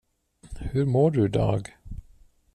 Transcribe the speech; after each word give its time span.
Hur 0.59 0.85
mår 0.85 1.11
du 1.11 1.25
i 1.25 1.27
dag? 1.29 1.67